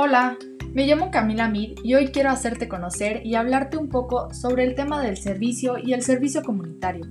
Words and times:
Hola, 0.00 0.38
me 0.74 0.86
llamo 0.86 1.10
Camila 1.10 1.48
Mid 1.48 1.80
y 1.82 1.94
hoy 1.94 2.12
quiero 2.12 2.30
hacerte 2.30 2.68
conocer 2.68 3.26
y 3.26 3.34
hablarte 3.34 3.76
un 3.76 3.88
poco 3.88 4.32
sobre 4.32 4.62
el 4.62 4.76
tema 4.76 5.02
del 5.02 5.16
servicio 5.16 5.74
y 5.76 5.92
el 5.92 6.02
servicio 6.02 6.44
comunitario. 6.44 7.04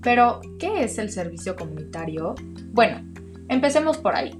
Pero, 0.00 0.40
¿qué 0.58 0.82
es 0.82 0.96
el 0.96 1.10
servicio 1.10 1.54
comunitario? 1.54 2.34
Bueno, 2.72 3.02
empecemos 3.50 3.98
por 3.98 4.16
ahí. 4.16 4.30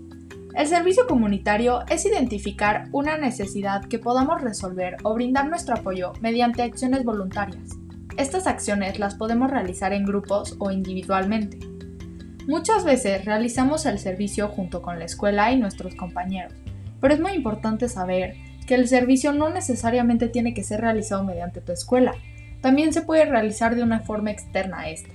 El 0.54 0.66
servicio 0.66 1.06
comunitario 1.06 1.80
es 1.90 2.06
identificar 2.06 2.88
una 2.92 3.18
necesidad 3.18 3.84
que 3.84 3.98
podamos 3.98 4.40
resolver 4.40 4.96
o 5.02 5.12
brindar 5.12 5.50
nuestro 5.50 5.74
apoyo 5.74 6.14
mediante 6.22 6.62
acciones 6.62 7.04
voluntarias. 7.04 7.76
Estas 8.16 8.46
acciones 8.46 8.98
las 8.98 9.14
podemos 9.14 9.50
realizar 9.50 9.92
en 9.92 10.06
grupos 10.06 10.56
o 10.58 10.70
individualmente. 10.70 11.58
Muchas 12.48 12.84
veces 12.84 13.26
realizamos 13.26 13.84
el 13.84 13.98
servicio 13.98 14.48
junto 14.48 14.80
con 14.80 14.98
la 14.98 15.04
escuela 15.04 15.52
y 15.52 15.60
nuestros 15.60 15.94
compañeros, 15.94 16.54
pero 17.00 17.14
es 17.14 17.20
muy 17.20 17.32
importante 17.32 17.88
saber 17.88 18.36
que 18.66 18.74
el 18.74 18.88
servicio 18.88 19.32
no 19.32 19.50
necesariamente 19.50 20.28
tiene 20.28 20.54
que 20.54 20.62
ser 20.62 20.80
realizado 20.80 21.24
mediante 21.24 21.60
tu 21.60 21.72
escuela, 21.72 22.14
también 22.60 22.92
se 22.92 23.02
puede 23.02 23.24
realizar 23.24 23.74
de 23.74 23.82
una 23.82 24.00
forma 24.00 24.30
externa 24.30 24.80
a 24.80 24.90
esta. 24.90 25.10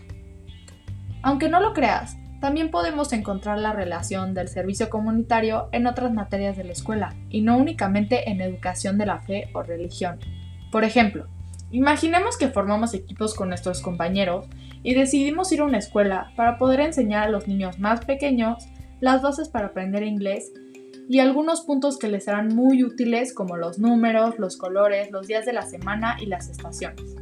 Aunque 1.22 1.50
no 1.50 1.60
lo 1.60 1.74
creas, 1.74 2.18
también 2.42 2.70
podemos 2.70 3.14
encontrar 3.14 3.58
la 3.58 3.74
relación 3.74 4.34
del 4.34 4.50
servicio 4.50 4.90
comunitario 4.90 5.70
en 5.72 5.88
otras 5.88 6.14
materias 6.14 6.58
de 6.58 6.64
la 6.64 6.74
escuela, 6.74 7.16
y 7.30 7.42
no 7.42 7.58
únicamente 7.58 8.30
en 8.30 8.42
educación 8.42 8.98
de 8.98 9.06
la 9.06 9.20
fe 9.20 9.50
o 9.54 9.64
religión. 9.64 10.20
Por 10.72 10.84
ejemplo, 10.84 11.28
imaginemos 11.72 12.38
que 12.38 12.50
formamos 12.50 12.94
equipos 12.94 13.34
con 13.34 13.50
nuestros 13.50 13.82
compañeros 13.82 14.48
y 14.84 14.94
decidimos 14.94 15.52
ir 15.52 15.62
a 15.62 15.66
una 15.66 15.78
escuela 15.78 16.32
para 16.36 16.58
poder 16.58 16.82
enseñar 16.82 17.24
a 17.24 17.32
los 17.32 17.48
niños 17.48 17.80
más 17.80 18.06
pequeños 18.06 18.68
las 19.00 19.22
bases 19.22 19.50
para 19.50 19.68
aprender 19.68 20.04
inglés 20.04 20.52
y 21.08 21.20
algunos 21.20 21.62
puntos 21.62 21.98
que 21.98 22.08
les 22.08 22.26
serán 22.26 22.56
muy 22.56 22.84
útiles 22.84 23.34
como 23.34 23.58
los 23.58 23.80
números, 23.80 24.40
los 24.40 24.58
colores, 24.58 25.12
los 25.12 25.28
días 25.28 25.46
de 25.46 25.54
la 25.54 25.64
semana 25.64 26.18
y 26.20 26.26
las 26.26 26.50
estaciones. 26.50 27.16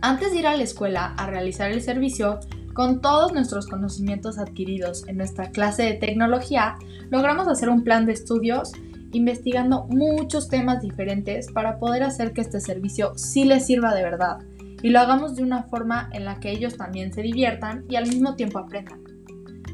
Antes 0.00 0.32
de 0.32 0.38
ir 0.38 0.46
a 0.46 0.56
la 0.56 0.62
escuela 0.62 1.14
a 1.16 1.26
realizar 1.26 1.70
el 1.70 1.82
servicio, 1.82 2.38
con 2.72 3.00
todos 3.00 3.32
nuestros 3.32 3.66
conocimientos 3.66 4.38
adquiridos 4.38 5.06
en 5.08 5.16
nuestra 5.16 5.50
clase 5.50 5.82
de 5.82 5.94
tecnología, 5.94 6.76
logramos 7.10 7.48
hacer 7.48 7.68
un 7.68 7.82
plan 7.82 8.06
de 8.06 8.12
estudios 8.12 8.72
investigando 9.12 9.86
muchos 9.88 10.48
temas 10.48 10.82
diferentes 10.82 11.50
para 11.50 11.78
poder 11.78 12.02
hacer 12.02 12.32
que 12.32 12.42
este 12.42 12.60
servicio 12.60 13.12
sí 13.16 13.44
les 13.44 13.66
sirva 13.66 13.94
de 13.94 14.02
verdad 14.02 14.38
y 14.82 14.90
lo 14.90 15.00
hagamos 15.00 15.34
de 15.34 15.42
una 15.42 15.64
forma 15.64 16.08
en 16.12 16.24
la 16.24 16.38
que 16.38 16.50
ellos 16.50 16.76
también 16.76 17.12
se 17.12 17.22
diviertan 17.22 17.84
y 17.88 17.96
al 17.96 18.06
mismo 18.06 18.36
tiempo 18.36 18.58
aprendan. 18.58 19.02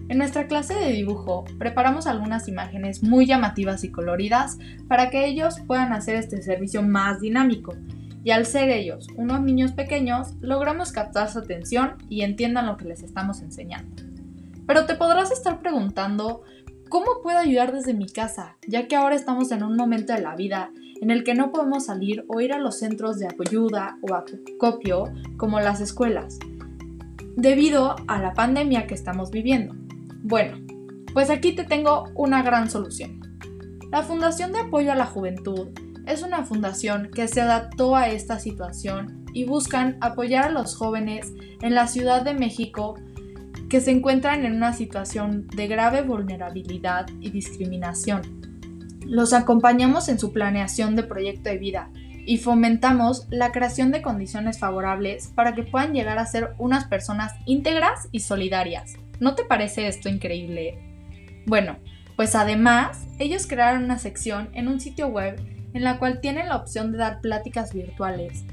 En 0.08 0.18
nuestra 0.18 0.46
clase 0.46 0.74
de 0.74 0.92
dibujo 0.92 1.44
preparamos 1.58 2.06
algunas 2.06 2.46
imágenes 2.48 3.02
muy 3.02 3.26
llamativas 3.26 3.84
y 3.84 3.90
coloridas 3.90 4.58
para 4.86 5.08
que 5.08 5.26
ellos 5.26 5.60
puedan 5.66 5.92
hacer 5.92 6.16
este 6.16 6.42
servicio 6.42 6.82
más 6.82 7.20
dinámico 7.20 7.74
y 8.22 8.30
al 8.30 8.46
ser 8.46 8.70
ellos 8.70 9.06
unos 9.16 9.40
niños 9.42 9.72
pequeños 9.72 10.34
logramos 10.40 10.92
captar 10.92 11.30
su 11.30 11.38
atención 11.38 11.94
y 12.08 12.22
entiendan 12.22 12.66
lo 12.66 12.76
que 12.76 12.86
les 12.86 13.02
estamos 13.02 13.40
enseñando. 13.40 14.02
Pero 14.66 14.86
te 14.86 14.94
podrás 14.94 15.30
estar 15.30 15.60
preguntando, 15.60 16.42
¿cómo 16.88 17.22
puedo 17.22 17.38
ayudar 17.38 17.72
desde 17.72 17.94
mi 17.94 18.06
casa? 18.06 18.56
Ya 18.66 18.88
que 18.88 18.96
ahora 18.96 19.14
estamos 19.14 19.52
en 19.52 19.62
un 19.62 19.76
momento 19.76 20.14
de 20.14 20.22
la 20.22 20.36
vida 20.36 20.70
en 21.00 21.10
el 21.10 21.24
que 21.24 21.34
no 21.34 21.50
podemos 21.50 21.86
salir 21.86 22.24
o 22.28 22.40
ir 22.40 22.52
a 22.52 22.58
los 22.58 22.78
centros 22.78 23.18
de 23.18 23.26
ayuda 23.26 23.98
o 24.00 24.14
acopio 24.14 25.12
como 25.36 25.60
las 25.60 25.80
escuelas, 25.80 26.38
debido 27.36 27.96
a 28.06 28.18
la 28.18 28.32
pandemia 28.32 28.86
que 28.86 28.94
estamos 28.94 29.30
viviendo. 29.30 29.83
Bueno, 30.26 30.56
pues 31.12 31.28
aquí 31.28 31.52
te 31.52 31.64
tengo 31.64 32.10
una 32.14 32.42
gran 32.42 32.70
solución. 32.70 33.20
La 33.92 34.02
Fundación 34.02 34.52
de 34.52 34.60
Apoyo 34.60 34.90
a 34.90 34.94
la 34.94 35.04
Juventud 35.04 35.68
es 36.06 36.22
una 36.22 36.46
fundación 36.46 37.10
que 37.14 37.28
se 37.28 37.42
adaptó 37.42 37.94
a 37.94 38.08
esta 38.08 38.38
situación 38.38 39.26
y 39.34 39.44
buscan 39.44 39.98
apoyar 40.00 40.46
a 40.46 40.50
los 40.50 40.76
jóvenes 40.76 41.30
en 41.60 41.74
la 41.74 41.88
Ciudad 41.88 42.22
de 42.22 42.32
México 42.32 42.94
que 43.68 43.82
se 43.82 43.90
encuentran 43.90 44.46
en 44.46 44.54
una 44.54 44.72
situación 44.72 45.46
de 45.48 45.66
grave 45.66 46.00
vulnerabilidad 46.00 47.06
y 47.20 47.28
discriminación. 47.28 48.22
Los 49.06 49.34
acompañamos 49.34 50.08
en 50.08 50.18
su 50.18 50.32
planeación 50.32 50.96
de 50.96 51.02
proyecto 51.02 51.50
de 51.50 51.58
vida 51.58 51.90
y 52.24 52.38
fomentamos 52.38 53.26
la 53.28 53.52
creación 53.52 53.90
de 53.90 54.00
condiciones 54.00 54.58
favorables 54.58 55.28
para 55.34 55.54
que 55.54 55.64
puedan 55.64 55.92
llegar 55.92 56.18
a 56.18 56.24
ser 56.24 56.54
unas 56.56 56.86
personas 56.86 57.34
íntegras 57.44 58.08
y 58.10 58.20
solidarias. 58.20 58.94
¿No 59.20 59.34
te 59.34 59.44
parece 59.44 59.86
esto 59.86 60.08
increíble? 60.08 60.78
Bueno, 61.46 61.78
pues 62.16 62.34
además, 62.34 63.06
ellos 63.18 63.46
crearon 63.46 63.84
una 63.84 63.98
sección 63.98 64.48
en 64.54 64.68
un 64.68 64.80
sitio 64.80 65.08
web 65.08 65.40
en 65.72 65.82
la 65.82 65.98
cual 65.98 66.20
tienen 66.20 66.48
la 66.48 66.56
opción 66.56 66.92
de 66.92 66.98
dar 66.98 67.20
pláticas 67.20 67.74
virtuales, 67.74 68.44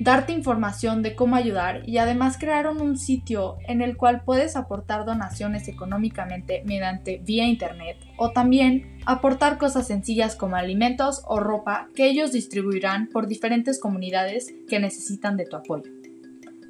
darte 0.00 0.32
información 0.32 1.02
de 1.02 1.14
cómo 1.14 1.36
ayudar 1.36 1.88
y 1.88 1.98
además 1.98 2.36
crearon 2.38 2.80
un 2.80 2.96
sitio 2.96 3.56
en 3.66 3.82
el 3.82 3.96
cual 3.96 4.22
puedes 4.24 4.56
aportar 4.56 5.04
donaciones 5.04 5.66
económicamente 5.68 6.62
mediante 6.64 7.18
vía 7.18 7.46
internet 7.46 7.96
o 8.16 8.30
también 8.30 8.98
aportar 9.06 9.58
cosas 9.58 9.86
sencillas 9.86 10.36
como 10.36 10.56
alimentos 10.56 11.22
o 11.26 11.40
ropa 11.40 11.88
que 11.94 12.06
ellos 12.06 12.32
distribuirán 12.32 13.08
por 13.08 13.26
diferentes 13.26 13.80
comunidades 13.80 14.54
que 14.68 14.78
necesitan 14.78 15.36
de 15.36 15.46
tu 15.46 15.56
apoyo. 15.56 15.90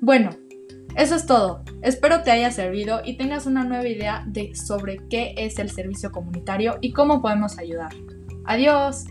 Bueno, 0.00 0.30
eso 0.96 1.14
es 1.14 1.26
todo. 1.26 1.62
Espero 1.82 2.22
te 2.22 2.30
haya 2.30 2.50
servido 2.50 3.00
y 3.04 3.16
tengas 3.16 3.46
una 3.46 3.64
nueva 3.64 3.88
idea 3.88 4.24
de 4.26 4.54
sobre 4.54 4.98
qué 5.08 5.34
es 5.36 5.58
el 5.58 5.70
servicio 5.70 6.12
comunitario 6.12 6.78
y 6.80 6.92
cómo 6.92 7.20
podemos 7.20 7.58
ayudar. 7.58 7.92
Adiós. 8.44 9.04